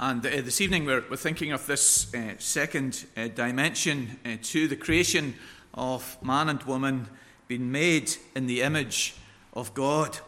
[0.00, 4.66] And uh, this evening we're, we're, thinking of this uh, second uh, dimension uh, to
[4.66, 5.34] the creation
[5.72, 7.06] of man and woman
[7.46, 9.14] being made in the image
[9.52, 10.18] of God.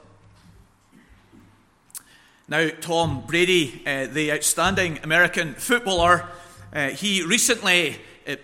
[2.49, 6.29] Now, Tom Brady, uh, the outstanding American footballer,
[6.73, 7.97] uh, he recently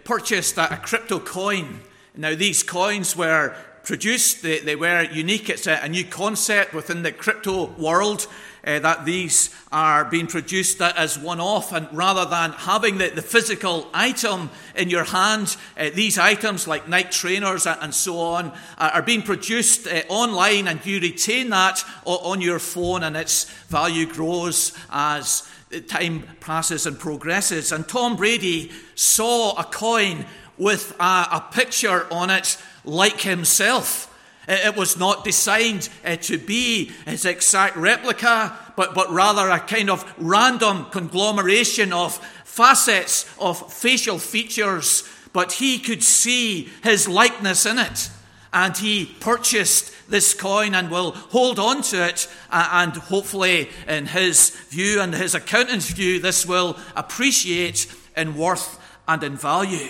[0.02, 1.82] purchased a, a crypto coin.
[2.16, 3.54] Now, these coins were
[3.84, 5.48] produced, they, they were unique.
[5.50, 8.26] It's a, a, new concept within the crypto world
[8.64, 11.72] uh, that these are being produced as one off.
[11.72, 16.88] And rather than having the, the physical item in your hand, uh, these items like
[16.88, 22.40] Nike trainers and so on are being produced uh, online, and you retain that on
[22.40, 25.48] your phone, and its value grows as
[25.88, 27.72] time passes and progresses.
[27.72, 30.26] And Tom Brady saw a coin
[30.58, 34.11] with a, a picture on it like himself.
[34.48, 39.88] It was not designed uh, to be his exact replica, but, but rather a kind
[39.88, 45.08] of random conglomeration of facets of facial features.
[45.32, 48.10] But he could see his likeness in it.
[48.52, 52.28] And he purchased this coin and will hold on to it.
[52.50, 57.86] And hopefully, in his view and his accountant's view, this will appreciate
[58.16, 59.88] in worth and in value.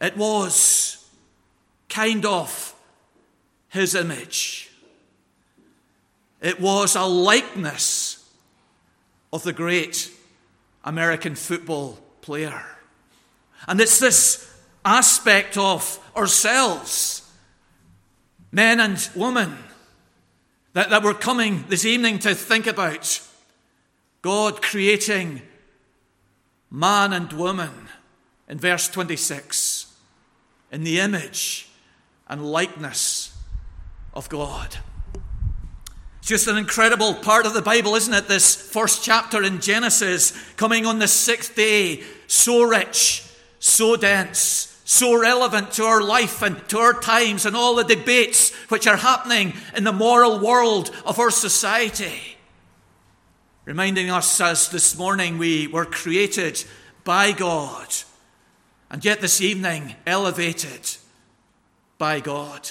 [0.00, 1.06] It was
[1.88, 2.67] kind of
[3.68, 4.70] his image.
[6.40, 8.28] It was a likeness
[9.32, 10.10] of the great
[10.84, 12.64] American football player.
[13.66, 14.50] And it's this
[14.84, 17.28] aspect of ourselves,
[18.52, 19.56] men and women,
[20.72, 23.20] that, that we're coming this evening to think about.
[24.22, 25.42] God creating
[26.70, 27.88] man and woman
[28.48, 29.92] in verse 26
[30.70, 31.68] in the image
[32.28, 33.27] and likeness
[34.14, 34.76] of God.
[36.18, 38.28] It's just an incredible part of the Bible, isn't it?
[38.28, 43.24] This first chapter in Genesis, coming on the sixth day, so rich,
[43.58, 48.54] so dense, so relevant to our life and to our times and all the debates
[48.70, 52.36] which are happening in the moral world of our society.
[53.64, 56.64] Reminding us as this morning we were created
[57.04, 57.88] by God,
[58.90, 60.96] and yet this evening elevated
[61.98, 62.70] by God.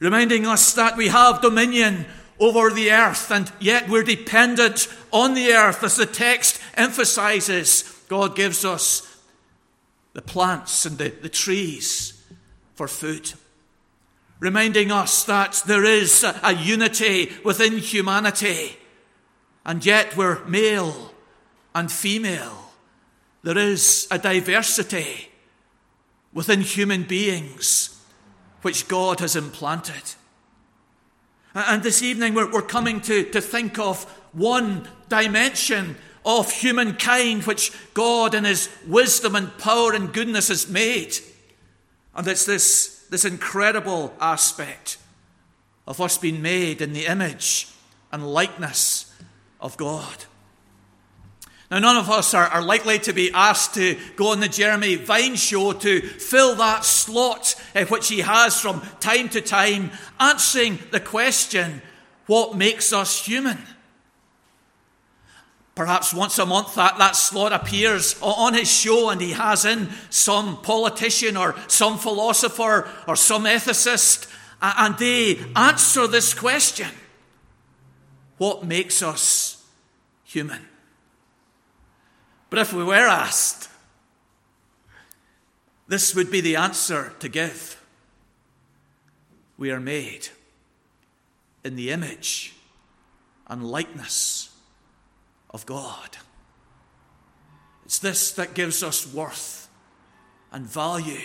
[0.00, 2.06] Reminding us that we have dominion
[2.38, 7.82] over the earth, and yet we're dependent on the earth, as the text emphasizes.
[8.08, 9.22] God gives us
[10.12, 12.22] the plants and the, the trees
[12.74, 13.32] for food.
[14.38, 18.76] Reminding us that there is a, a unity within humanity,
[19.66, 21.12] and yet we're male
[21.74, 22.72] and female.
[23.42, 25.28] There is a diversity
[26.32, 27.97] within human beings
[28.62, 30.14] which God has implanted.
[31.54, 37.72] And this evening we're, we're coming to, to think of one dimension of humankind which
[37.94, 41.16] God in His wisdom and power and goodness has made.
[42.14, 44.98] And it's this, this incredible aspect
[45.86, 47.68] of us being made in the image
[48.12, 49.14] and likeness
[49.60, 50.24] of God.
[51.70, 54.94] Now, none of us are, are, likely to be asked to go on the Jeremy
[54.94, 60.78] Vine show to fill that slot uh, which he has from time to time, answering
[60.92, 61.82] the question,
[62.26, 63.58] What makes us human?
[65.74, 69.90] Perhaps once a month that, that slot appears on his show and he has in
[70.08, 74.26] some politician or some philosopher or some ethicist
[74.60, 76.88] and they answer this question
[78.38, 79.64] What makes us
[80.24, 80.66] human?
[82.50, 83.68] But if we were asked,
[85.86, 87.82] this would be the answer to give.
[89.56, 90.28] We are made
[91.64, 92.54] in the image
[93.46, 94.54] and likeness
[95.50, 96.18] of God.
[97.84, 99.68] It's this that gives us worth
[100.52, 101.20] and value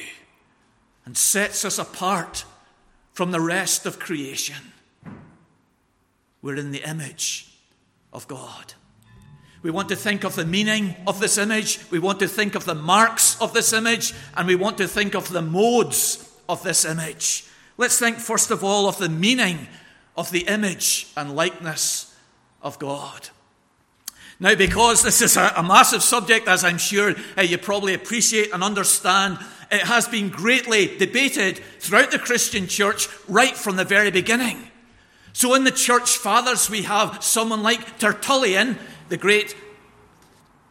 [1.06, 2.45] and sets us apart
[3.12, 4.72] from the rest of creation.
[6.42, 7.53] We're in the image
[8.12, 8.74] of God.
[9.63, 11.80] We want to think of the meaning of this image.
[11.89, 14.13] We want to think of the marks of this image.
[14.36, 17.45] And we want to think of the modes of this image.
[17.77, 19.68] Let's think, first of all, of the meaning
[20.18, 22.15] of the image and likeness
[22.62, 23.30] of God.
[24.39, 28.62] Now, because this is a, massive subject, as I'm sure uh, you probably appreciate and
[28.62, 29.38] understand,
[29.71, 34.69] it has been greatly debated throughout the Christian church right from the very beginning.
[35.31, 38.77] So, in the church fathers, we have someone like Tertullian,
[39.13, 39.56] the great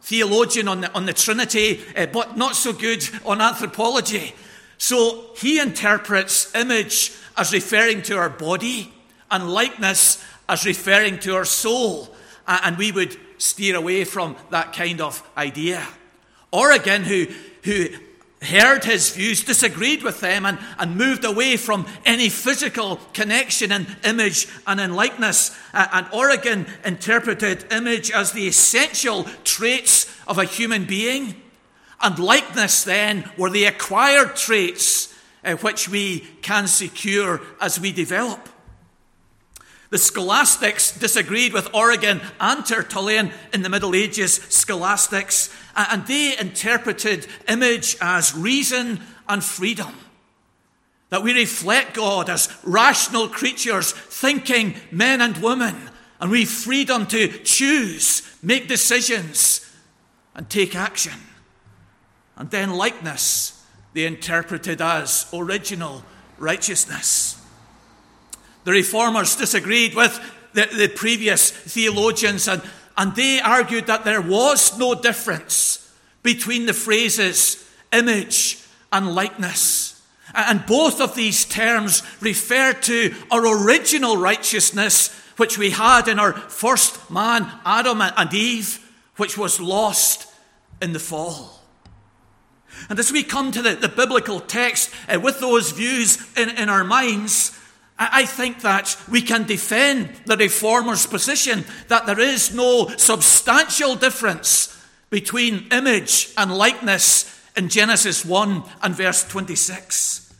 [0.01, 4.35] theologian on the, on the Trinity, uh, but not so good on anthropology.
[4.77, 8.91] So he interprets image as referring to our body
[9.31, 12.13] and likeness as referring to our soul.
[12.45, 15.87] And we would steer away from that kind of idea.
[16.51, 17.27] Origen, who,
[17.63, 17.87] who
[18.43, 23.87] heard his views, disagreed with them, and, and moved away from any physical connection in
[24.03, 25.57] image and in likeness.
[25.73, 31.35] Uh, and Origen interpreted image as the essential traits of a human being,
[32.01, 35.13] and likeness then were the acquired traits
[35.43, 38.49] uh, which we can secure as we develop.
[39.93, 47.27] The scholastics disagreed with Origen and Tertullian in the Middle Ages scholastics, and they interpreted
[47.47, 49.93] image as reason and freedom.
[51.09, 55.75] That we reflect God as rational creatures, thinking men and women,
[56.19, 59.71] and we freedom to choose, make decisions,
[60.33, 61.19] and take action.
[62.35, 63.63] And then likeness,
[63.93, 66.03] they interpreted as original
[66.39, 67.39] righteousness.
[68.63, 70.19] The reformers disagreed with
[70.53, 72.61] the, the previous theologians, and,
[72.97, 78.59] and they argued that there was no difference between the phrases image
[78.91, 80.01] and likeness.
[80.33, 86.33] And both of these terms refer to our original righteousness, which we had in our
[86.33, 88.79] first man, Adam and Eve,
[89.17, 90.27] which was lost
[90.81, 91.61] in the fall.
[92.89, 96.69] And as we come to the, the biblical text uh, with those views in, in
[96.69, 97.57] our minds,
[97.97, 104.75] I think that we can defend the reformer's position that there is no substantial difference
[105.09, 110.33] between image and likeness in Genesis 1 and verse 26.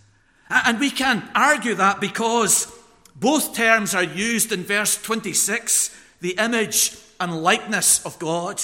[0.50, 2.71] And we can argue that because
[3.15, 8.61] both terms are used in verse 26, the image and likeness of God,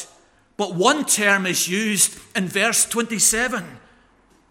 [0.58, 3.64] but one term is used in verse 27,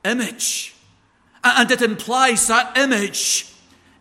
[0.05, 0.75] image.
[1.43, 3.52] And it implies that image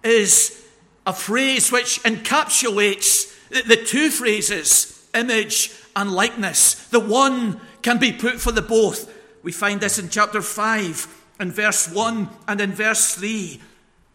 [0.03, 0.65] is
[1.05, 6.87] a phrase which encapsulates the two phrases, image and likeness.
[6.89, 9.13] The one can be put for the both.
[9.43, 13.61] We find this in chapter 5 in verse 1 and in verse 3.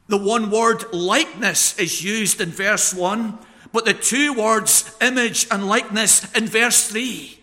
[0.09, 3.39] The one word likeness is used in verse 1,
[3.73, 7.39] but the two words image and likeness in verse 3.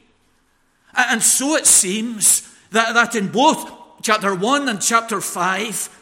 [0.96, 3.72] And so it seems that, that in both
[4.02, 5.99] chapter 1 and chapter 5,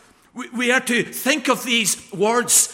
[0.54, 2.74] we are to think of these words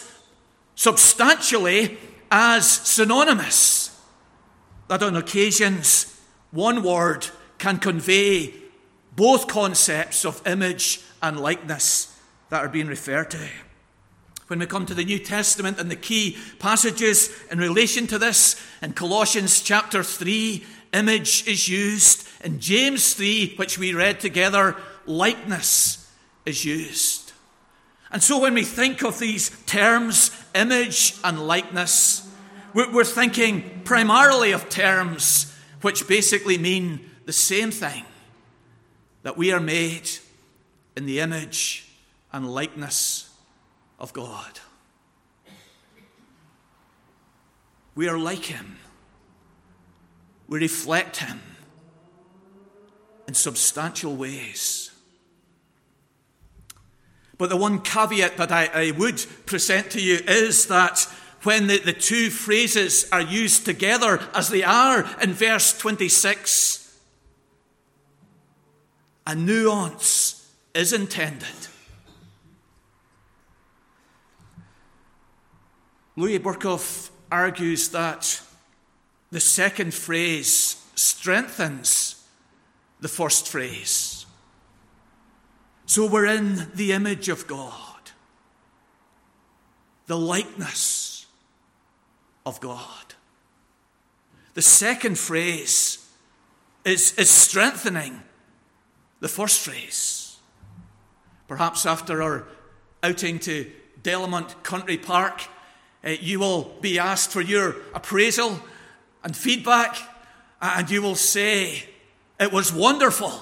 [0.74, 1.98] substantially
[2.30, 3.98] as synonymous.
[4.88, 6.20] That on occasions,
[6.50, 7.26] one word
[7.58, 8.54] can convey
[9.16, 12.18] both concepts of image and likeness
[12.50, 13.48] that are being referred to.
[14.48, 18.60] When we come to the New Testament and the key passages in relation to this,
[18.82, 20.62] in Colossians chapter 3,
[20.92, 22.28] image is used.
[22.44, 24.76] In James 3, which we read together,
[25.06, 26.12] likeness
[26.44, 27.23] is used.
[28.14, 32.30] And so when we think of these terms, image and likeness,
[32.72, 38.04] we're thinking primarily of terms which basically mean the same thing
[39.24, 40.08] that we are made
[40.96, 41.88] in the image
[42.32, 43.30] and likeness
[43.98, 44.60] of God.
[47.96, 48.78] We are like Him,
[50.46, 51.40] we reflect Him
[53.26, 54.93] in substantial ways.
[57.44, 61.06] But the one caveat that I, I would present to you is that
[61.42, 66.98] when the, the two phrases are used together, as they are in verse 26,
[69.26, 71.68] a nuance is intended.
[76.16, 78.40] Louis Berkhof argues that
[79.30, 82.24] the second phrase strengthens
[83.00, 84.13] the first phrase.
[85.86, 88.10] So we're in the image of God,
[90.06, 91.26] the likeness
[92.46, 93.14] of God.
[94.54, 96.06] The second phrase
[96.84, 98.22] is, is strengthening
[99.20, 100.36] the first phrase.
[101.48, 102.46] Perhaps after our
[103.02, 103.70] outing to
[104.02, 105.42] Delamont Country Park,
[106.04, 108.60] uh, you will be asked for your appraisal
[109.22, 109.96] and feedback,
[110.60, 111.84] and you will say,
[112.38, 113.32] It was wonderful.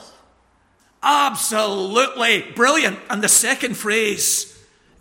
[1.02, 2.98] Absolutely brilliant.
[3.10, 4.48] And the second phrase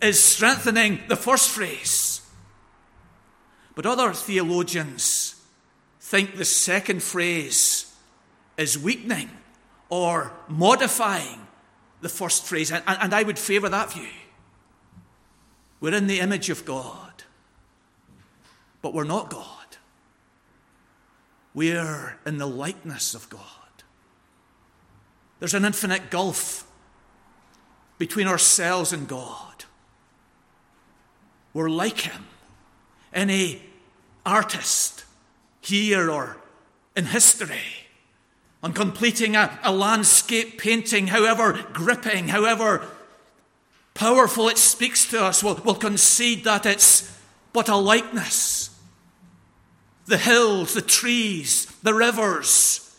[0.00, 2.20] is strengthening the first phrase.
[3.74, 5.40] But other theologians
[6.00, 7.94] think the second phrase
[8.56, 9.30] is weakening
[9.88, 11.46] or modifying
[12.00, 12.70] the first phrase.
[12.72, 14.08] And, and I would favour that view.
[15.80, 17.24] We're in the image of God,
[18.82, 19.46] but we're not God.
[21.54, 23.61] We're in the likeness of God.
[25.42, 26.64] There's an infinite gulf
[27.98, 29.64] between ourselves and God.
[31.52, 32.26] We're like Him.
[33.12, 33.60] Any
[34.24, 35.04] artist
[35.60, 36.36] here or
[36.94, 37.88] in history,
[38.62, 42.86] on completing a, a landscape painting, however gripping, however
[43.94, 47.18] powerful it speaks to us, will will concede that it's
[47.52, 48.70] but a likeness.
[50.06, 52.91] The hills, the trees, the rivers,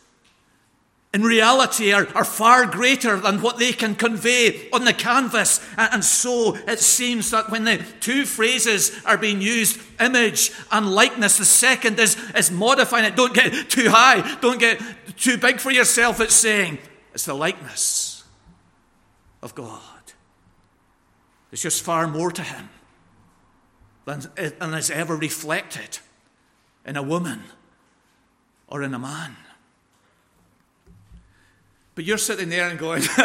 [1.14, 5.60] in reality are, are far greater than what they can convey on the canvas.
[5.78, 10.90] And, and so it seems that when the two phrases are being used, image and
[10.90, 13.16] likeness, the second is, is modifying it.
[13.16, 14.82] Don't get too high, don't get
[15.16, 16.20] too big for yourself.
[16.20, 16.80] It's saying
[17.14, 18.24] it's the likeness
[19.44, 19.82] of God.
[21.52, 22.70] There's just far more to Him
[24.06, 26.00] than, eh, than is ever reflected
[26.84, 27.44] in a woman
[28.68, 29.36] or in a man.
[31.96, 33.02] But you're sitting there and going,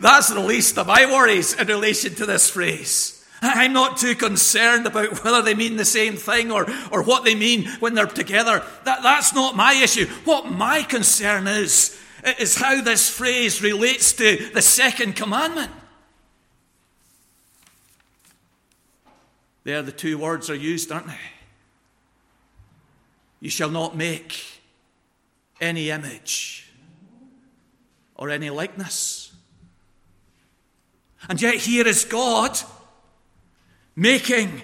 [0.00, 3.24] that's the least of my worries in relation to this phrase.
[3.40, 7.36] I'm not too concerned about whether they mean the same thing or, or what they
[7.36, 8.64] mean when they're together.
[8.84, 10.06] That, that's not my issue.
[10.24, 11.96] What my concern is,
[12.40, 15.70] is how this phrase relates to the second commandment.
[19.62, 21.18] There, the two words are used, aren't they?
[23.40, 24.44] You shall not make
[25.60, 26.67] any image
[28.18, 29.32] or any likeness.
[31.28, 32.58] And yet, here is God
[33.96, 34.62] making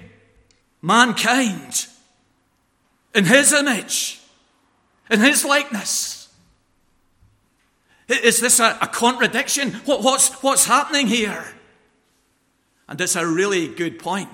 [0.83, 1.87] mankind
[3.15, 4.21] in His image,
[5.11, 6.29] in His likeness.
[8.09, 9.73] Is this a, a contradiction?
[9.87, 11.47] What, what's, what's happening here?
[12.89, 14.29] And it's a really good point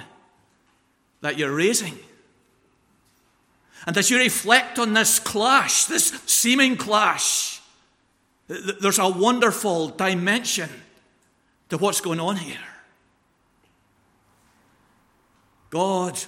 [1.20, 1.98] that you're raising.
[3.86, 7.59] And as you reflect on this clash, this seeming clash,
[8.50, 10.68] there's a wonderful dimension
[11.68, 12.58] to what's going on here.
[15.70, 16.18] God,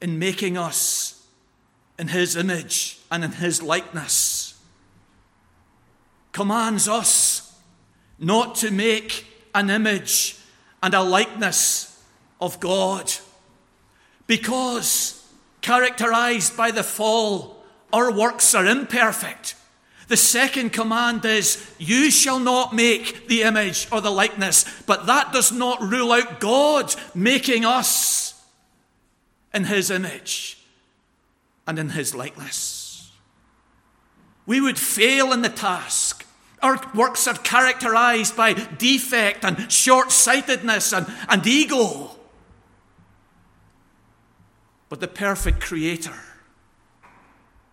[0.00, 1.26] in making us
[1.98, 4.58] in His image and in His likeness,
[6.32, 7.54] commands us
[8.18, 10.38] not to make an image
[10.82, 12.02] and a likeness
[12.40, 13.12] of God
[14.26, 15.22] because,
[15.60, 17.62] characterized by the fall,
[17.92, 19.54] our works are imperfect
[20.08, 24.64] the second command is, You shall not make the image or the likeness.
[24.86, 28.40] But that does not rule out God making us
[29.52, 30.58] in His image
[31.66, 33.10] and in His likeness.
[34.46, 36.24] We would fail in the task.
[36.62, 42.12] Our works are characterized by defect and short sightedness and, and ego.
[44.88, 46.14] But the perfect Creator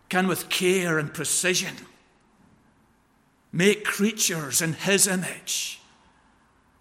[0.10, 1.76] can, with care and precision,
[3.54, 5.80] make creatures in his image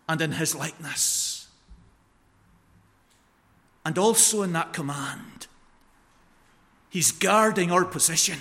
[0.08, 1.46] and in his likeness.
[3.84, 5.46] And also in that command,
[6.88, 8.38] he's guarding our position.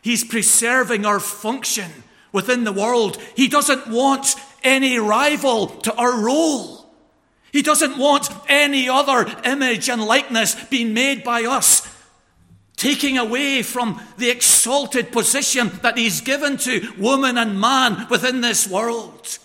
[0.00, 1.90] He's preserving our function
[2.32, 3.18] within the world.
[3.34, 6.90] He doesn't want any rival to our role.
[7.52, 11.95] He doesn't want any other image and likeness being made by us
[12.76, 18.68] taking away from the exalted position that he's given to woman and man within this
[18.68, 19.38] world.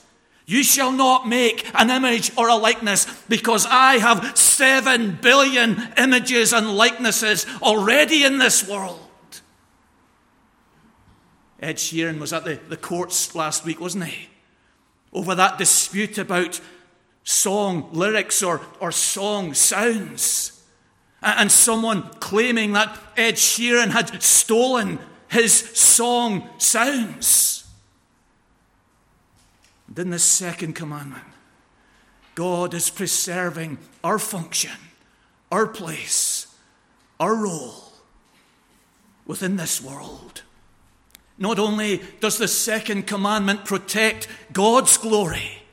[0.45, 6.51] You shall not make an image or a likeness because I have seven billion images
[6.51, 8.99] and likenesses already in this world.
[11.61, 14.27] Ed Sheeran was at the, the courts last week, wasn't he?
[15.13, 16.59] Over that dispute about
[17.23, 20.60] song lyrics or, or song sounds
[21.21, 27.67] and someone claiming that Ed Sheeran had stolen his song sounds.
[29.87, 31.25] And in the second commandment,
[32.33, 34.71] God is preserving our function,
[35.51, 36.47] our place,
[37.19, 37.93] our role
[39.25, 40.41] within this world.
[41.37, 45.63] Not only does the second commandment protect God's glory,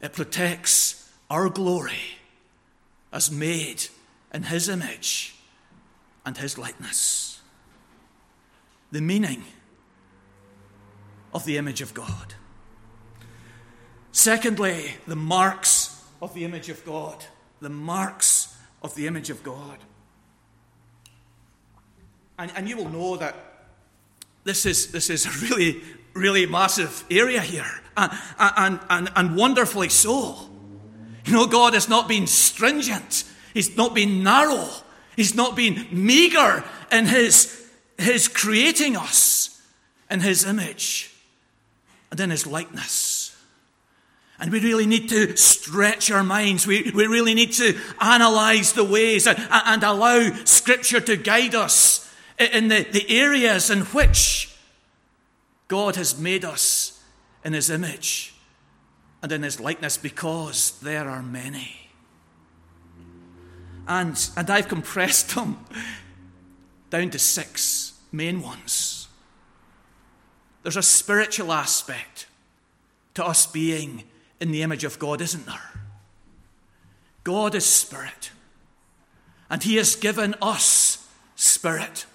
[0.00, 2.19] it protects our glory
[3.12, 3.84] as made
[4.32, 5.34] in his image
[6.24, 7.40] and his likeness.
[8.92, 9.44] The meaning
[11.32, 12.34] of the image of God.
[14.12, 17.24] Secondly, the marks of the image of God.
[17.60, 19.78] The marks of the image of God.
[22.38, 23.36] And, and you will know that
[24.44, 25.82] this is, this is a really,
[26.14, 30.49] really massive area here, and, and, and, and wonderfully so.
[31.24, 33.24] You know, God has not been stringent,
[33.54, 34.68] He's not been narrow,
[35.16, 39.60] He's not been meager in His, his creating us
[40.10, 41.14] in His image
[42.10, 43.36] and in His likeness.
[44.38, 46.66] And we really need to stretch our minds.
[46.66, 52.10] We, we really need to analyze the ways and, and allow Scripture to guide us
[52.38, 54.56] in the, the areas in which
[55.68, 57.02] God has made us
[57.44, 58.34] in His image
[59.22, 61.90] and in His likeness because there are many.
[63.86, 65.64] And, and I've compressed them
[66.90, 69.08] down to six main ones.
[70.62, 72.26] There's a spiritual aspect
[73.14, 74.04] to us being
[74.40, 75.70] in the image of God, isn't there?
[77.24, 78.30] God is spirit,
[79.48, 82.06] and He has given us spirit.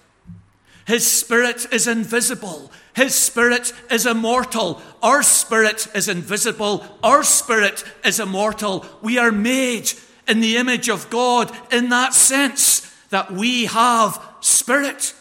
[0.86, 2.70] His spirit is invisible.
[2.96, 4.80] His spirit is immortal.
[5.02, 6.82] Our spirit is invisible.
[7.02, 8.86] Our spirit is immortal.
[9.02, 9.92] We are made
[10.26, 15.14] in the image of God in that sense that we have spirit.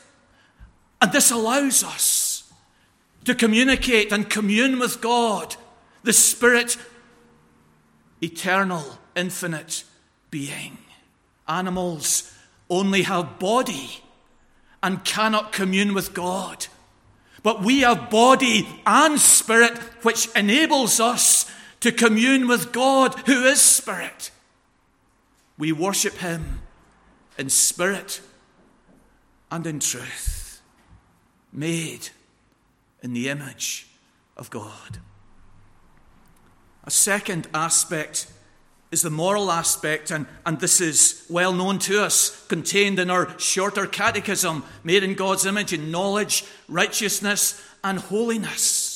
[1.01, 2.49] And this allows us
[3.25, 5.57] to communicate and commune with God,
[6.03, 6.77] the Spirit,
[8.21, 9.83] eternal, infinite
[10.31, 10.77] being.
[11.45, 12.33] Animals
[12.69, 14.01] only have body
[14.81, 16.67] and cannot commune with God.
[17.45, 21.45] But we have body and spirit, which enables us
[21.81, 24.31] to commune with God, who is spirit.
[25.55, 26.63] We worship him
[27.37, 28.19] in spirit
[29.51, 30.59] and in truth,
[31.53, 32.09] made
[33.03, 33.89] in the image
[34.35, 34.97] of God.
[36.83, 38.25] A second aspect
[38.95, 43.37] is the moral aspect, and, and this is well known to us, contained in our
[43.37, 48.95] shorter catechism, made in God's image in knowledge, righteousness, and holiness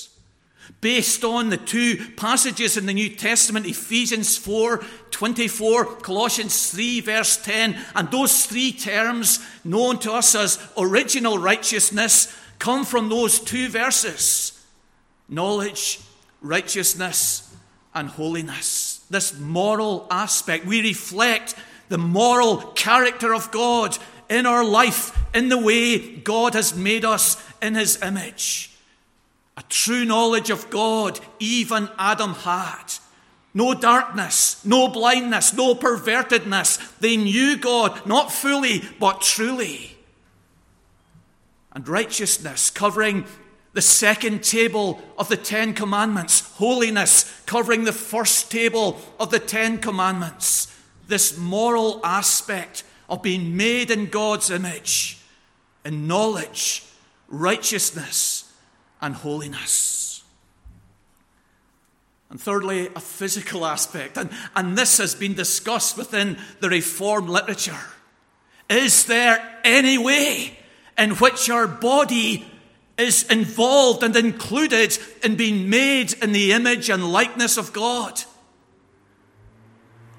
[0.81, 7.35] based on the two passages in the New Testament, Ephesians 4 24, Colossians 3, verse
[7.35, 13.67] 10, and those three terms, known to us as original righteousness, come from those two
[13.67, 14.55] verses
[15.27, 15.99] knowledge,
[16.41, 17.53] righteousness,
[17.93, 18.88] and holiness.
[19.09, 21.55] This moral aspect, we reflect
[21.89, 23.97] the moral character of God
[24.29, 28.71] in our life, in the way God has made us in His image.
[29.57, 32.93] A true knowledge of God, even Adam had.
[33.53, 36.99] No darkness, no blindness, no pervertedness.
[36.99, 39.97] They knew God, not fully, but truly.
[41.73, 43.25] And righteousness, covering
[43.79, 46.41] the second table of the Ten Commandments.
[46.55, 50.67] Holiness, covering the first table of the Ten Commandments.
[51.07, 55.19] This moral aspect of being made in God's image,
[55.85, 56.83] in knowledge,
[57.29, 58.51] righteousness,
[58.99, 60.25] and holiness.
[62.29, 64.17] And thirdly, a physical aspect.
[64.17, 67.79] And, and this has been discussed within the Reformed literature.
[68.69, 70.59] Is there any way
[70.97, 72.45] in which our body
[72.99, 78.21] is involved and included in being made in the image and likeness of God?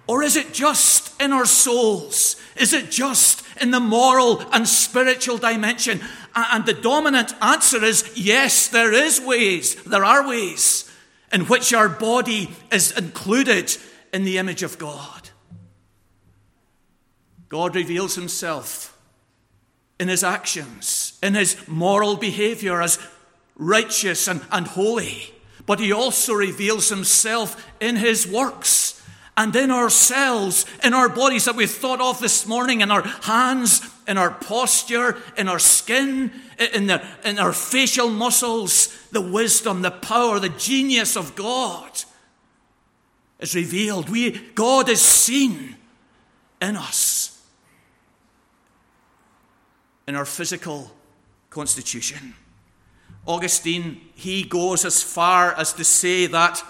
[0.07, 2.35] Or is it just in our souls?
[2.57, 6.01] Is it just in the moral and spiritual dimension?
[6.35, 10.91] And the dominant answer is yes, there is ways, there are ways
[11.33, 13.77] in which our body is included
[14.13, 15.31] in the image of God.
[17.49, 18.97] God reveals himself
[19.99, 22.99] in his actions, in his moral behavior as
[23.57, 25.35] righteous and, and holy,
[25.67, 29.03] but he also reveals himself in his works
[29.37, 33.81] and in ourselves, in our bodies that we've thought of this morning, in our hands,
[34.07, 36.33] in our posture, in our skin,
[36.75, 41.91] in, the, in our facial muscles, the wisdom, the power, the genius of God
[43.39, 44.11] is revealed.
[44.11, 45.77] We, God is seen
[46.61, 47.41] in us,
[50.07, 50.91] in our physical
[51.51, 52.35] constitution.
[53.27, 56.63] Augustine, he goes as far as to say that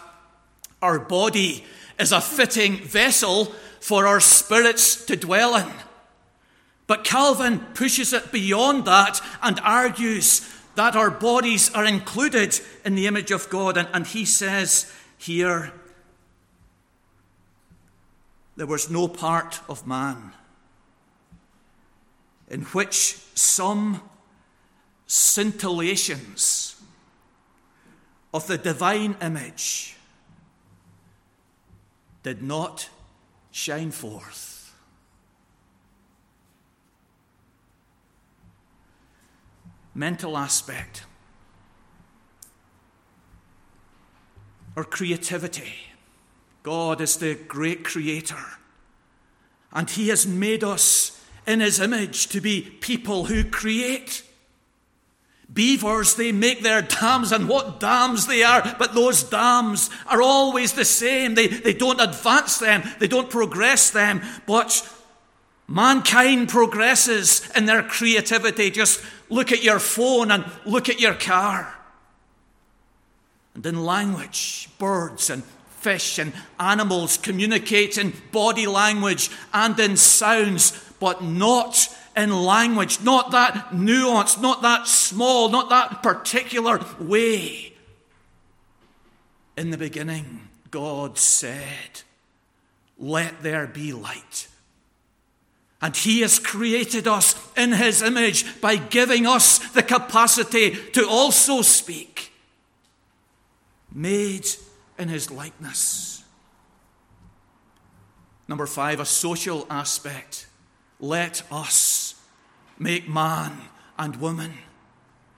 [0.82, 1.64] our body
[1.98, 5.72] is a fitting vessel for our spirits to dwell in.
[6.86, 13.06] But Calvin pushes it beyond that and argues that our bodies are included in the
[13.06, 13.76] image of God.
[13.76, 15.72] And, and he says here,
[18.56, 20.32] there was no part of man
[22.48, 24.02] in which some
[25.10, 26.80] scintillations
[28.32, 29.96] of the divine image
[32.22, 32.88] did not
[33.50, 34.72] shine forth.
[39.96, 41.02] Mental aspect
[44.76, 45.74] or creativity.
[46.62, 48.44] God is the great creator,
[49.72, 54.22] and He has made us in His image to be people who create.
[55.52, 60.74] Beavers, they make their dams, and what dams they are, but those dams are always
[60.74, 61.34] the same.
[61.34, 64.22] They, they don't advance them, they don't progress them.
[64.46, 64.88] But
[65.66, 68.70] mankind progresses in their creativity.
[68.70, 71.74] Just look at your phone and look at your car.
[73.54, 75.42] And in language, birds and
[75.80, 83.30] fish and animals communicate in body language and in sounds, but not in language, not
[83.30, 87.72] that nuance, not that small, not that particular way.
[89.56, 92.02] In the beginning, God said,
[92.98, 94.48] Let there be light.
[95.82, 101.62] And He has created us in His image by giving us the capacity to also
[101.62, 102.32] speak.
[103.92, 104.46] Made
[104.98, 106.22] in His likeness.
[108.46, 110.46] Number five, a social aspect.
[111.00, 112.14] Let us
[112.78, 113.58] make man
[113.98, 114.54] and woman.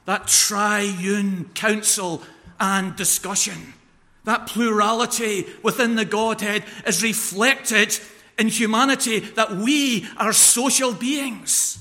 [0.05, 2.22] That triune council
[2.59, 3.75] and discussion,
[4.25, 7.98] that plurality within the Godhead is reflected
[8.38, 11.79] in humanity that we are social beings.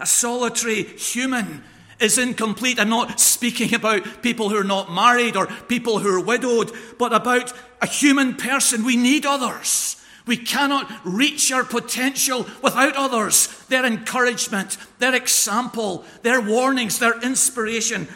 [0.00, 1.62] A solitary human
[2.00, 2.80] is incomplete.
[2.80, 7.12] I'm not speaking about people who are not married or people who are widowed, but
[7.12, 8.84] about a human person.
[8.84, 9.96] We need others.
[10.28, 18.06] We cannot reach our potential without others, their encouragement, their example, their warnings, their inspiration.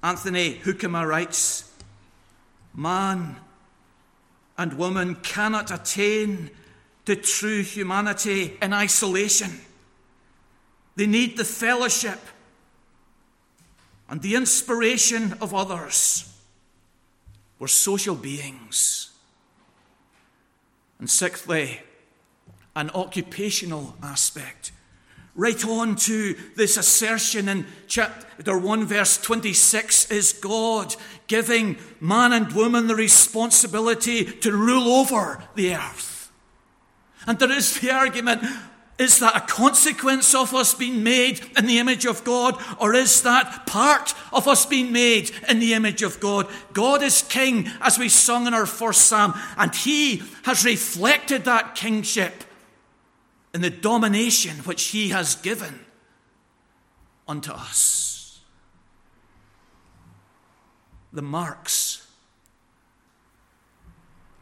[0.00, 1.72] Anthony Hoekema writes
[2.72, 3.34] Man
[4.56, 6.50] and woman cannot attain
[7.04, 9.60] to true humanity in isolation.
[10.94, 12.20] They need the fellowship
[14.08, 16.32] and the inspiration of others.
[17.58, 19.10] We're social beings.
[20.98, 21.80] And sixthly,
[22.76, 24.72] an occupational aspect.
[25.36, 30.94] Right on to this assertion in chapter 1, verse 26 is God
[31.26, 36.30] giving man and woman the responsibility to rule over the earth.
[37.26, 38.42] And there is the argument
[38.98, 43.22] is that a consequence of us being made in the image of God, or is
[43.22, 46.46] that part of us being made in the image of God?
[46.72, 51.74] God is king, as we sung in our first psalm, and he has reflected that
[51.74, 52.44] kingship
[53.52, 55.80] in the domination which he has given
[57.26, 58.40] unto us.
[61.12, 62.06] The marks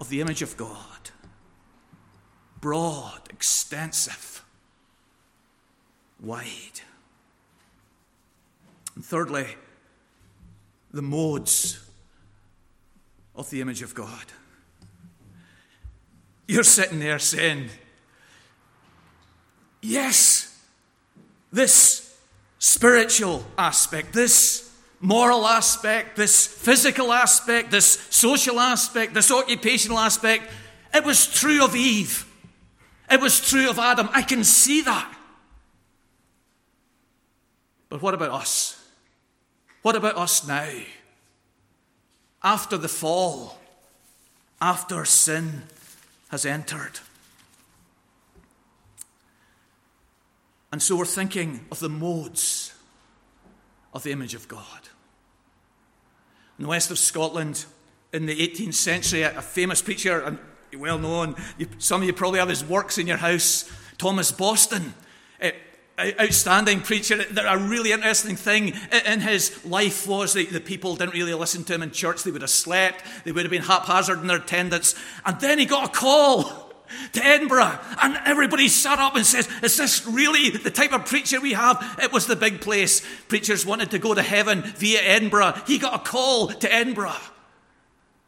[0.00, 1.10] of the image of God
[2.62, 4.14] broad, extensive
[6.22, 6.80] wide.
[8.94, 9.46] And thirdly,
[10.92, 11.82] the modes
[13.34, 14.24] of the image of God.
[16.46, 17.68] You're sitting there saying,
[19.80, 20.60] Yes,
[21.52, 22.16] this
[22.58, 30.48] spiritual aspect, this moral aspect, this physical aspect, this social aspect, this occupational aspect,
[30.94, 32.26] it was true of Eve.
[33.10, 34.08] It was true of Adam.
[34.12, 35.12] I can see that.
[37.92, 38.82] But what about us?
[39.82, 40.66] What about us now?
[42.42, 43.58] After the fall,
[44.62, 45.64] after sin
[46.30, 47.00] has entered.
[50.72, 52.72] And so we're thinking of the modes
[53.92, 54.88] of the image of God.
[56.58, 57.66] In the west of Scotland,
[58.14, 60.38] in the 18th century, a famous preacher, and
[60.78, 61.36] well known,
[61.76, 64.94] some of you probably have his works in your house, Thomas Boston.
[65.42, 65.52] Eh,
[65.98, 67.22] Outstanding preacher.
[67.46, 68.72] A really interesting thing
[69.06, 72.24] in his life was that the people didn't really listen to him in church.
[72.24, 74.94] They would have slept, they would have been haphazard in their attendance.
[75.26, 76.72] And then he got a call
[77.12, 81.40] to Edinburgh, and everybody sat up and says, Is this really the type of preacher
[81.40, 81.98] we have?
[82.02, 83.02] It was the big place.
[83.28, 85.54] Preachers wanted to go to heaven via Edinburgh.
[85.66, 87.16] He got a call to Edinburgh.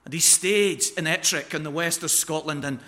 [0.04, 2.78] And he stayed in Ettrick in the west of Scotland and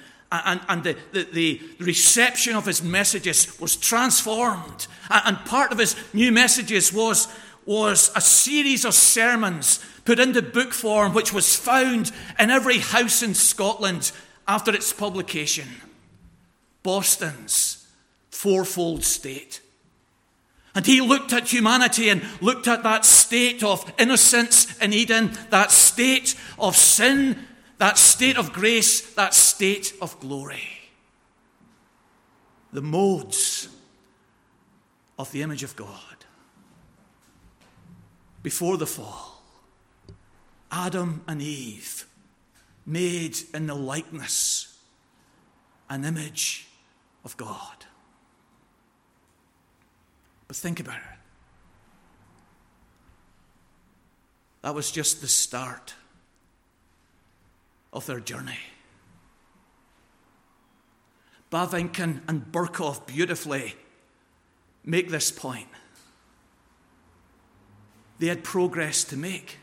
[0.44, 4.87] and, and the, the, the, reception of his messages was transformed.
[5.11, 7.29] And part of his new messages was,
[7.64, 13.22] was a series of sermons put into book form, which was found in every house
[13.22, 14.12] in Scotland
[14.49, 15.68] after its publication.
[16.83, 17.87] Boston's
[18.31, 19.61] fourfold state.
[20.75, 25.72] And he looked at humanity and looked at that state of innocence in Eden, that
[25.72, 27.46] state of sin
[27.79, 30.62] that state of grace, that state of glory.
[32.73, 33.69] The modes
[35.19, 36.25] of the image of God.
[38.43, 39.43] Before the fall,
[40.71, 42.07] Adam and Eve
[42.85, 44.79] made in the likeness
[45.89, 46.69] an image
[47.25, 47.87] of God.
[50.47, 51.19] But think about it.
[54.62, 55.95] That was just the start
[57.97, 58.59] of their journey.
[61.51, 63.75] Bavinck and, Berkhof beautifully
[64.85, 65.69] make this point.
[68.19, 69.59] They had progress to make.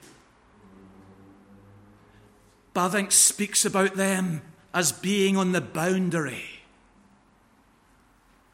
[2.73, 4.41] Bavinck speaks about them
[4.73, 6.63] as being on the boundary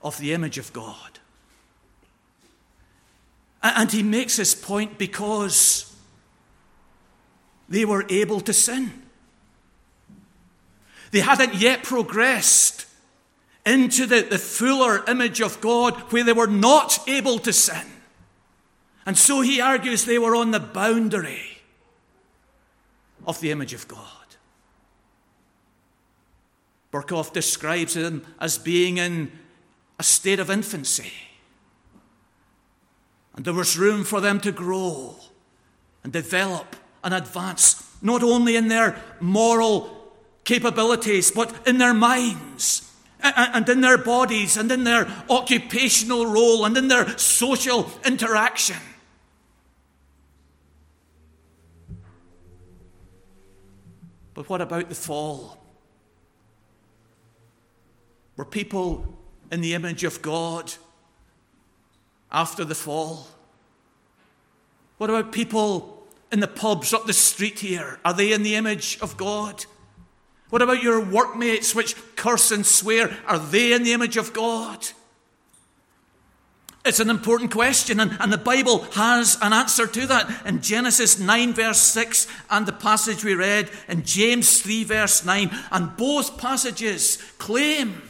[0.02, 1.20] of the image of God.
[3.64, 5.96] And he makes this point because
[7.70, 9.04] they were able to sin.
[11.12, 12.86] They hadn't yet progressed
[13.66, 17.86] into the, the fuller image of God where they were not able to sin.
[19.06, 21.62] And so he argues they were on the boundary
[23.26, 24.06] of the image of God.
[26.92, 29.32] Berkhof describes them as being in
[30.00, 31.12] a state of infancy.
[33.36, 35.16] And there was room for them to grow
[36.04, 39.99] and develop and advance, not only in their moral
[40.50, 46.76] capabilities, but in their minds and in their bodies and in their occupational role and
[46.76, 48.78] in their social interaction.
[54.34, 55.60] But what about the fall?
[58.36, 59.06] Were people
[59.52, 60.74] in the image of God
[62.32, 63.28] after the fall?
[64.98, 68.00] What about people in the pubs up the street here?
[68.04, 69.66] Are they in the image of God?
[70.50, 73.16] What about your workmates which curse and swear?
[73.28, 74.88] Are they in the image of God?
[76.86, 80.46] It's an important question, and, and, the Bible has an answer to that.
[80.46, 85.52] In Genesis 9, verse 6, and the passage we read in James 3, verse 9,
[85.72, 88.02] and both passages claim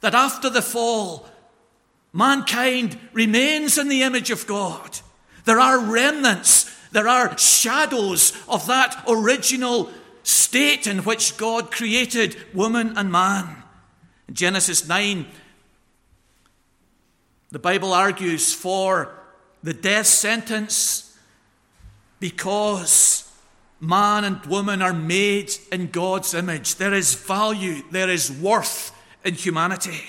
[0.00, 1.28] that after the fall,
[2.12, 4.98] mankind remains in the image of God.
[5.44, 9.90] There are remnants, there are shadows of that original
[10.24, 13.62] state in which God created woman and man.
[14.26, 15.26] In Genesis 9,
[17.50, 19.14] the Bible argues for
[19.62, 21.16] the death sentence
[22.18, 23.30] because
[23.80, 26.76] man and woman are made in God's image.
[26.76, 28.92] There is value, there is worth
[29.24, 30.02] in humanity.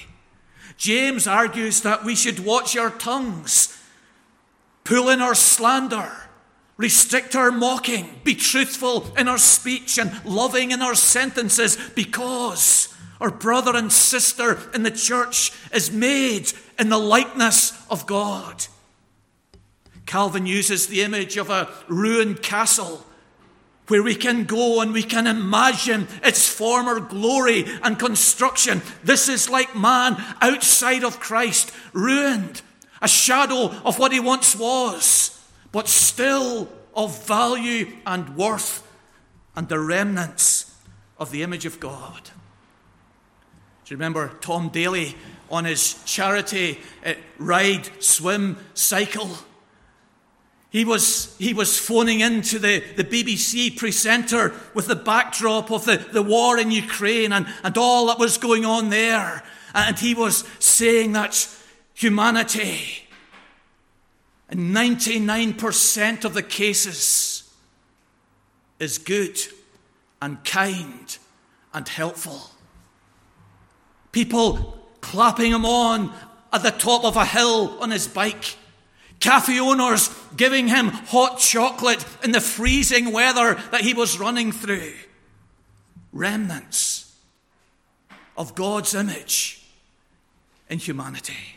[0.77, 3.77] James argues that we should watch our tongues,
[4.83, 6.11] pull in our slander,
[6.77, 13.31] restrict our mocking, be truthful in our speech, and loving in our sentences because our
[13.31, 18.65] brother and sister in the church is made in the likeness of God.
[20.05, 23.05] Calvin uses the image of a ruined castle
[23.87, 28.81] where we can go and we can imagine its former glory and construction.
[29.03, 32.61] This is like man outside of Christ, ruined,
[33.01, 35.34] a shadow of what he once was,
[35.75, 38.89] but still of value and worth
[39.57, 40.73] and the remnants
[41.17, 42.21] of the image of God.
[43.83, 45.17] Do you remember Tom Daley
[45.51, 49.29] on his charity uh, ride, swim, cycle?
[50.69, 55.97] He was, he was phoning into the, the BBC presenter with the backdrop of the,
[55.97, 59.43] the war in Ukraine and, and all that was going on there.
[59.73, 61.53] And he was saying that
[61.93, 63.04] humanity,
[64.49, 67.51] in 99% of the cases,
[68.79, 69.39] is good
[70.21, 71.17] and kind
[71.73, 72.51] and helpful.
[74.11, 76.13] People clapping him on
[76.51, 78.55] at the top of a hill on his bike
[79.19, 84.93] Cafe owners giving him hot chocolate in the freezing weather that he was running through.
[86.11, 87.15] Remnants
[88.37, 89.65] of God's image
[90.69, 91.54] in humanity.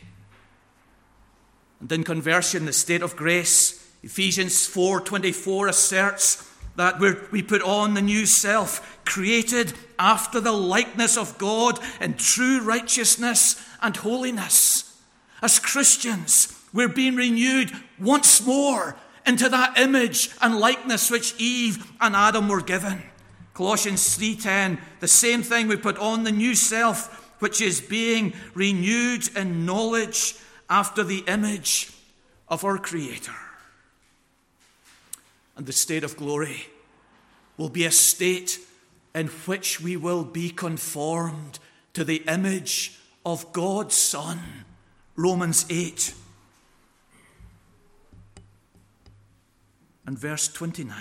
[1.80, 6.44] And in conversion, the state of grace, Ephesians 4:24 asserts
[6.76, 7.00] that
[7.32, 13.56] we put on the new self, created after the likeness of God in true righteousness
[13.82, 14.84] and holiness.
[15.42, 22.14] As Christians, we're being renewed once more into that image and likeness which Eve and
[22.14, 23.02] Adam were given.
[23.54, 29.28] Colossians 3:10, the same thing we put on the new self which is being renewed
[29.36, 30.34] in knowledge
[30.68, 31.90] after the image
[32.48, 33.34] of our creator.
[35.56, 36.66] And the state of glory
[37.56, 38.60] will be a state
[39.14, 41.58] in which we will be conformed
[41.94, 44.38] to the image of God's Son.
[45.16, 46.14] Romans 8
[50.06, 50.94] and verse 29.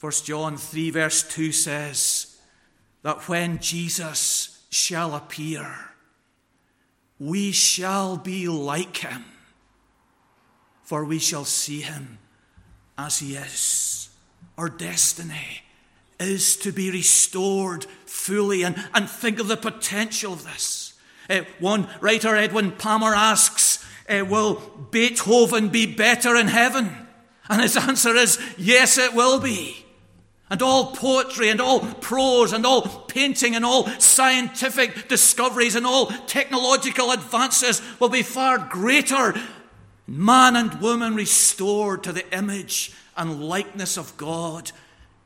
[0.00, 2.38] 1 John 3, verse 2 says
[3.02, 5.89] that when Jesus shall appear,
[7.20, 9.24] we shall be like him,
[10.82, 12.18] for we shall see him
[12.96, 14.08] as he is.
[14.56, 15.62] Our destiny
[16.18, 20.94] is to be restored fully and, and think of the potential of this.
[21.28, 24.54] Uh, one writer, Edwin Palmer, asks, uh, Will
[24.90, 27.06] Beethoven be better in heaven?
[27.48, 29.84] And his answer is, Yes, it will be.
[30.50, 36.06] And all poetry and all prose and all painting and all scientific discoveries and all
[36.26, 39.34] technological advances will be far greater.
[40.08, 44.72] Man and woman restored to the image and likeness of God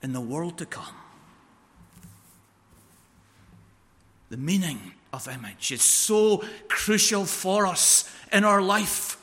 [0.03, 0.95] in the world to come.
[4.29, 9.17] The meaning of image is so crucial for us in our life.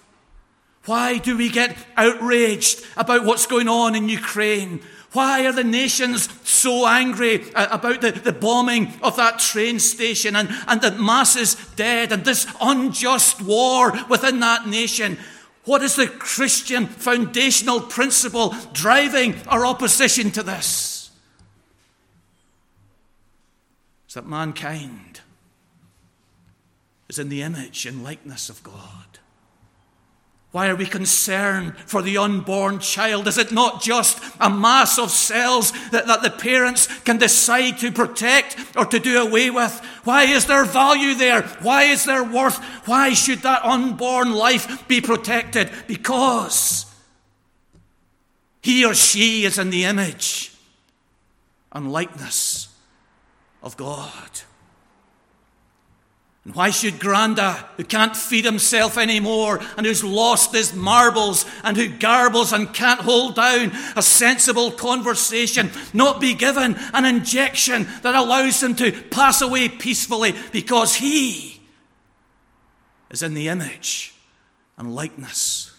[0.85, 4.81] Why do we get outraged about what's going on in Ukraine?
[5.13, 10.37] Why are the nations so angry uh, about the, the bombing of that train station
[10.37, 15.17] and, and the masses dead and this unjust war within that nation?
[15.65, 21.11] What is the Christian foundational principle driving our opposition to this?
[24.05, 25.21] It's that mankind
[27.09, 29.19] is in the image and likeness of God.
[30.51, 33.27] Why are we concerned for the unborn child?
[33.27, 37.91] Is it not just a mass of cells that, that the parents can decide to
[37.91, 39.79] protect or to do away with?
[40.03, 41.43] Why is there value there?
[41.61, 42.57] Why is there worth?
[42.85, 45.71] Why should that unborn life be protected?
[45.87, 46.85] Because
[48.61, 50.53] he or she is in the image
[51.71, 52.67] and likeness
[53.63, 54.41] of God.
[56.43, 61.77] And why should Granda, who can't feed himself anymore and who's lost his marbles and
[61.77, 68.15] who garbles and can't hold down a sensible conversation, not be given an injection that
[68.15, 71.61] allows him to pass away peacefully because he
[73.11, 74.15] is in the image
[74.77, 75.71] and likeness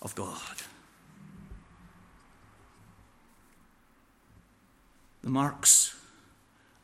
[0.00, 0.40] of God?
[5.22, 5.94] The marks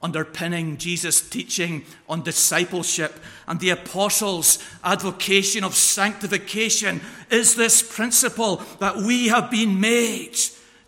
[0.05, 8.99] underpinning Jesus' teaching on discipleship and the apostles' advocation of sanctification is this principle that
[8.99, 10.37] we have been made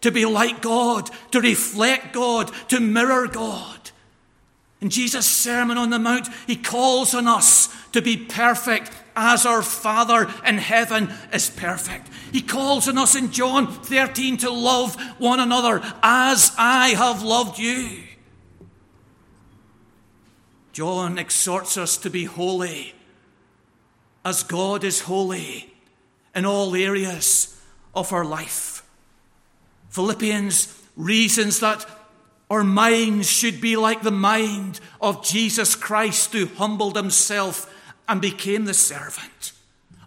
[0.02, 3.90] to be like God, to reflect God, to mirror God.
[4.83, 9.62] In Jesus' Sermon on the Mount, he calls on us to be perfect as our
[9.62, 12.09] Father in heaven is perfect.
[12.33, 17.59] He calls on us in John 13 to love one another as I have loved
[17.59, 18.02] you.
[20.76, 22.92] John exhorts us to be holy
[24.26, 25.72] as God is holy
[26.34, 27.58] in all areas
[27.94, 28.84] of our life.
[29.88, 31.86] Philippians reasons that
[32.50, 37.74] our minds should be like the mind of Jesus Christ, who humbled himself
[38.06, 39.52] and became the servant.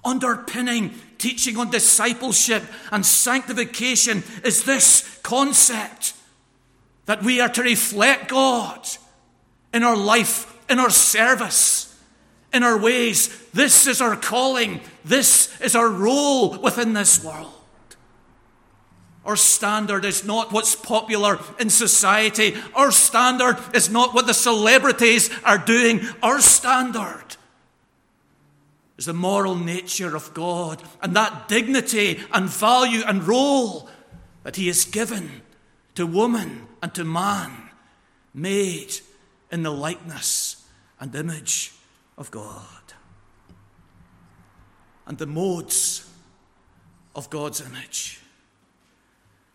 [0.05, 6.13] Underpinning teaching on discipleship and sanctification is this concept
[7.08, 8.88] that we are to reflect God
[9.73, 11.95] in our life in our service,
[12.53, 13.27] in our ways.
[13.51, 14.82] This is our calling.
[15.03, 17.53] This is our role within this world.
[19.25, 22.55] Our standard is not what's popular in society.
[22.73, 26.01] Our standard is not what the celebrities are doing.
[26.23, 27.36] Our standard
[28.97, 33.89] is the moral nature of God and that dignity and value and role
[34.43, 35.41] that He has given
[35.95, 37.69] to woman and to man,
[38.34, 38.93] made
[39.51, 40.49] in the likeness
[41.00, 41.74] and image
[42.18, 42.66] of God.
[45.08, 46.08] And the modes
[47.16, 48.22] of God's image.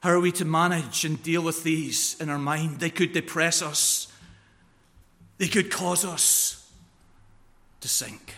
[0.00, 2.80] How are we to manage and deal with these in our mind?
[2.80, 4.12] They could depress us,
[5.38, 6.70] they could cause us
[7.80, 8.34] to sink.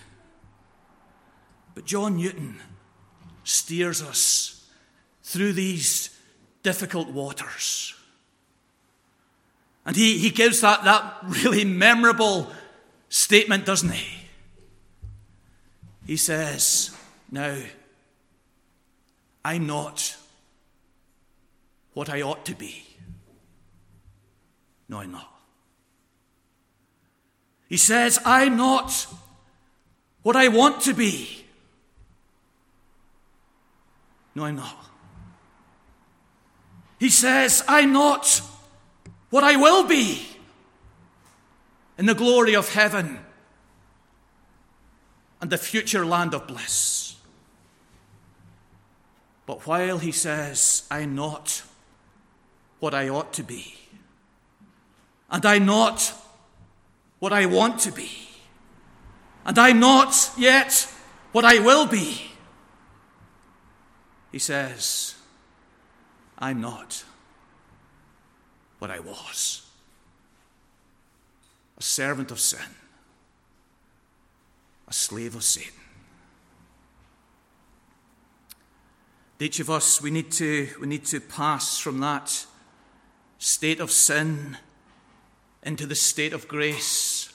[1.75, 2.57] But John Newton
[3.45, 4.67] steers us
[5.23, 6.11] through these
[6.63, 7.95] difficult waters.
[9.85, 12.51] And he, he gives that, that really memorable
[13.09, 14.29] statement, doesn't he?
[16.07, 16.97] He says,
[17.31, 17.57] Now,
[19.45, 20.17] I'm not
[21.95, 22.85] what I ought to be.
[24.89, 25.33] No, I'm not.
[27.69, 29.07] He says, I'm not
[30.23, 31.45] what I want to be.
[34.35, 34.77] No, I'm not.
[36.99, 38.41] He says, I'm not
[39.31, 40.36] what I will be
[41.99, 43.21] in the glory of heaven
[45.41, 47.17] and the future land of bliss.
[49.47, 51.63] But while he says, I'm not
[52.81, 53.75] what I ought to be,
[55.31, 56.13] and I'm not
[57.19, 58.11] what I want to be,
[59.45, 60.93] and I'm not yet
[61.33, 62.31] what I will be,
[64.33, 65.15] he says,
[66.39, 67.05] I'm not
[68.79, 69.66] what I was.
[71.79, 72.61] A servant of sin,
[74.89, 75.73] a slave of Satan.
[79.39, 82.47] Each of us, we need to, we need to pass from that
[83.39, 84.57] state of sin
[85.63, 87.33] into the state of grace.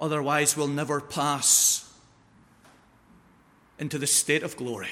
[0.00, 1.92] Otherwise, we'll never pass
[3.78, 4.88] into the state of glory.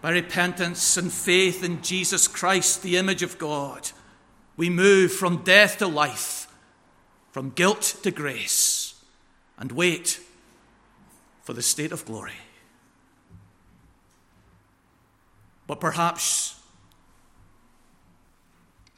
[0.00, 3.90] By repentance and faith in Jesus Christ, the image of God,
[4.56, 6.48] we move from death to life,
[7.30, 8.94] from guilt to grace,
[9.58, 10.20] and wait
[11.42, 12.32] for the state of glory.
[15.66, 16.58] But perhaps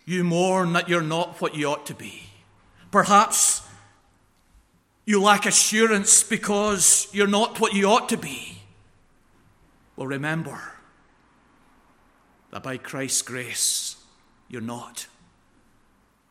[0.04, 2.24] you mourn that you're not what you ought to be.
[2.90, 3.62] Perhaps
[5.04, 8.62] you lack assurance because you're not what you ought to be.
[9.96, 10.60] Well, remember
[12.50, 13.96] that by Christ's grace,
[14.48, 15.06] you're not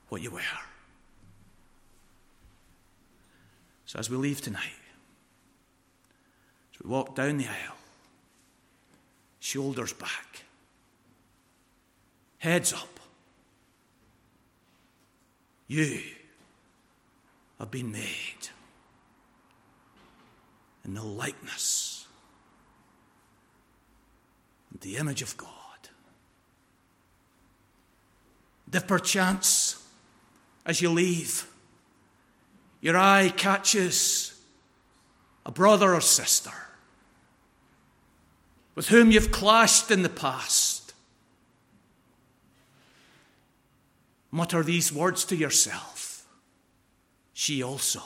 [0.10, 0.42] what you were.
[3.86, 4.62] So, as we leave tonight,
[6.74, 7.78] as we walk down the aisle,
[9.40, 10.44] shoulders back,
[12.40, 13.00] heads up,
[15.68, 16.02] you
[17.60, 18.50] have been made
[20.86, 22.06] in the likeness
[24.72, 25.50] and the image of God.
[28.72, 29.87] If perchance,
[30.68, 31.48] as you leave,
[32.82, 34.40] your eye catches
[35.46, 36.52] a brother or sister
[38.76, 40.94] with whom you've clashed in the past.
[44.30, 46.28] Mutter these words to yourself
[47.34, 48.04] She also,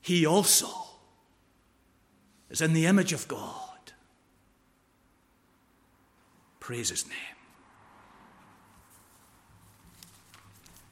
[0.00, 0.70] he also
[2.48, 3.92] is in the image of God.
[6.60, 7.33] Praise his name.